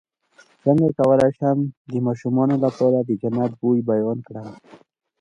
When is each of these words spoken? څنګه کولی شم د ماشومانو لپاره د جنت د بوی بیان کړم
څنګه 0.63 0.87
کولی 0.99 1.29
شم 1.37 1.57
د 1.91 1.93
ماشومانو 2.07 2.55
لپاره 2.65 2.97
د 3.01 3.09
جنت 3.21 3.51
د 3.53 3.57
بوی 3.61 3.79
بیان 3.89 4.17
کړم 4.27 4.47